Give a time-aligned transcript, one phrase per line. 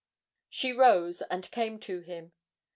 [0.49, 2.31] She rose and came to him.